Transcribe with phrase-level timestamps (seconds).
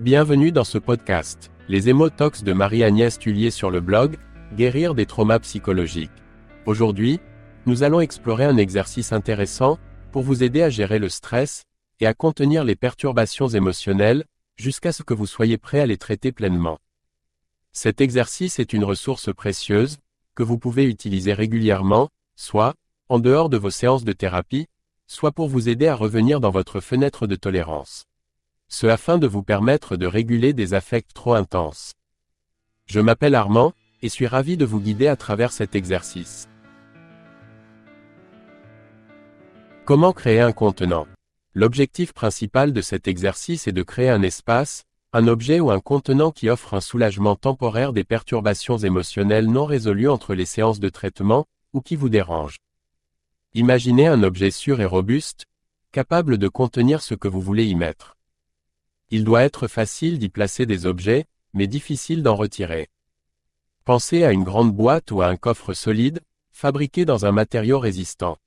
[0.00, 4.16] Bienvenue dans ce podcast, les émotox de Marie-Agnès Tullier sur le blog,
[4.56, 6.10] Guérir des traumas psychologiques.
[6.64, 7.20] Aujourd'hui,
[7.66, 9.78] nous allons explorer un exercice intéressant
[10.10, 11.64] pour vous aider à gérer le stress
[12.00, 14.24] et à contenir les perturbations émotionnelles
[14.56, 16.78] jusqu'à ce que vous soyez prêt à les traiter pleinement.
[17.72, 19.98] Cet exercice est une ressource précieuse
[20.34, 22.72] que vous pouvez utiliser régulièrement, soit
[23.10, 24.66] en dehors de vos séances de thérapie,
[25.06, 28.06] soit pour vous aider à revenir dans votre fenêtre de tolérance.
[28.72, 31.94] Ce afin de vous permettre de réguler des affects trop intenses.
[32.86, 36.48] Je m'appelle Armand, et suis ravi de vous guider à travers cet exercice.
[39.84, 41.08] Comment créer un contenant?
[41.52, 46.30] L'objectif principal de cet exercice est de créer un espace, un objet ou un contenant
[46.30, 51.46] qui offre un soulagement temporaire des perturbations émotionnelles non résolues entre les séances de traitement,
[51.72, 52.60] ou qui vous dérangent.
[53.52, 55.46] Imaginez un objet sûr et robuste,
[55.90, 58.16] capable de contenir ce que vous voulez y mettre.
[59.12, 62.88] Il doit être facile d'y placer des objets, mais difficile d'en retirer.
[63.84, 66.20] Pensez à une grande boîte ou à un coffre solide,
[66.52, 68.38] fabriqué dans un matériau résistant.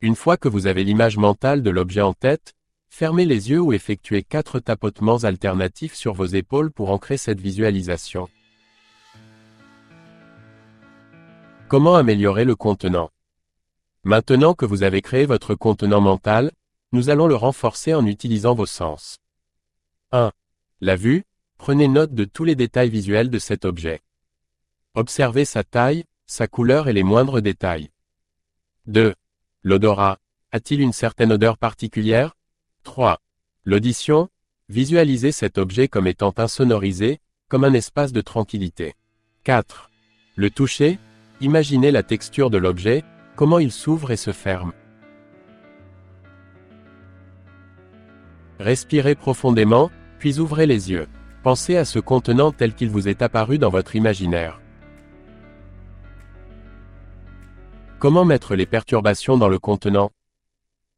[0.00, 2.54] Une fois que vous avez l'image mentale de l'objet en tête,
[2.88, 8.28] fermez les yeux ou effectuez quatre tapotements alternatifs sur vos épaules pour ancrer cette visualisation.
[11.68, 13.10] Comment améliorer le contenant?
[14.02, 16.50] Maintenant que vous avez créé votre contenant mental,
[16.92, 19.18] nous allons le renforcer en utilisant vos sens.
[20.10, 20.32] 1.
[20.80, 21.24] La vue,
[21.58, 24.00] prenez note de tous les détails visuels de cet objet.
[24.94, 27.90] Observez sa taille, sa couleur et les moindres détails.
[28.86, 29.14] 2.
[29.62, 30.18] L'odorat.
[30.50, 32.36] A-t-il une certaine odeur particulière?
[32.84, 33.20] 3.
[33.64, 34.30] L'audition.
[34.70, 38.94] Visualisez cet objet comme étant insonorisé, comme un espace de tranquillité.
[39.44, 39.90] 4.
[40.36, 40.98] Le toucher.
[41.42, 43.04] Imaginez la texture de l'objet,
[43.36, 44.72] comment il s'ouvre et se ferme.
[48.58, 51.08] Respirez profondément, puis ouvrez les yeux.
[51.42, 54.60] Pensez à ce contenant tel qu'il vous est apparu dans votre imaginaire.
[57.98, 60.12] Comment mettre les perturbations dans le contenant?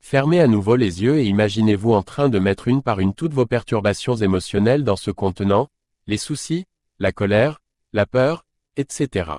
[0.00, 3.34] Fermez à nouveau les yeux et imaginez-vous en train de mettre une par une toutes
[3.34, 5.68] vos perturbations émotionnelles dans ce contenant,
[6.06, 6.66] les soucis,
[6.98, 7.60] la colère,
[7.92, 8.44] la peur,
[8.76, 9.30] etc.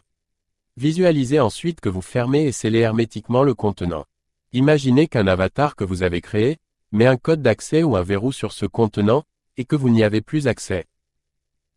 [0.76, 4.06] Visualisez ensuite que vous fermez et scellez hermétiquement le contenant.
[4.54, 6.58] Imaginez qu'un avatar que vous avez créé,
[6.92, 9.24] met un code d'accès ou un verrou sur ce contenant,
[9.58, 10.86] et que vous n'y avez plus accès.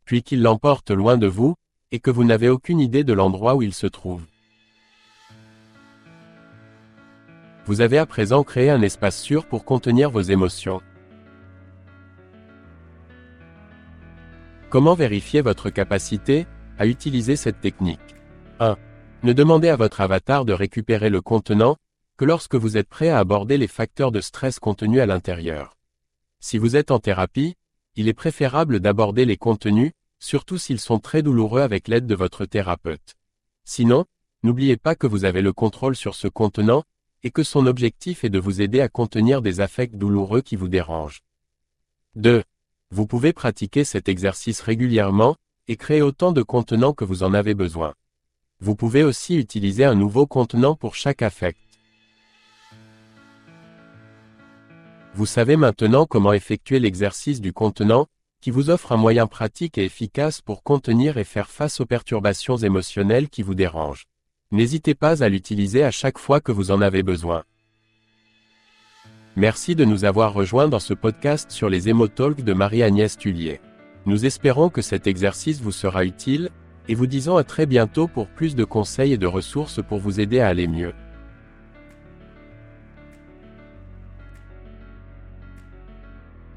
[0.05, 1.55] Puis qu'il l'emporte loin de vous,
[1.93, 4.25] et que vous n'avez aucune idée de l'endroit où il se trouve.
[7.67, 10.81] Vous avez à présent créé un espace sûr pour contenir vos émotions.
[14.71, 16.47] Comment vérifier votre capacité
[16.79, 17.99] à utiliser cette technique?
[18.61, 18.77] 1.
[19.23, 21.77] Ne demandez à votre avatar de récupérer le contenant
[22.17, 25.77] que lorsque vous êtes prêt à aborder les facteurs de stress contenus à l'intérieur.
[26.39, 27.57] Si vous êtes en thérapie,
[27.97, 32.45] il est préférable d'aborder les contenus, surtout s'ils sont très douloureux avec l'aide de votre
[32.47, 33.17] thérapeute.
[33.65, 34.05] Sinon,
[34.43, 36.85] n'oubliez pas que vous avez le contrôle sur ce contenant
[37.23, 40.69] et que son objectif est de vous aider à contenir des affects douloureux qui vous
[40.69, 41.23] dérangent.
[42.17, 42.43] 2.
[42.91, 45.37] Vous pouvez pratiquer cet exercice régulièrement,
[45.69, 47.95] et créer autant de contenants que vous en avez besoin.
[48.59, 51.70] Vous pouvez aussi utiliser un nouveau contenant pour chaque affect.
[55.15, 58.07] Vous savez maintenant comment effectuer l'exercice du contenant,
[58.41, 62.57] qui vous offre un moyen pratique et efficace pour contenir et faire face aux perturbations
[62.57, 64.07] émotionnelles qui vous dérangent.
[64.53, 67.45] N'hésitez pas à l'utiliser à chaque fois que vous en avez besoin.
[69.37, 73.61] Merci de nous avoir rejoints dans ce podcast sur les émotalks de Marie-Agnès Tullier.
[74.07, 76.51] Nous espérons que cet exercice vous sera utile,
[76.89, 80.21] et vous disons à très bientôt pour plus de conseils et de ressources pour vous
[80.21, 80.95] aider à aller mieux.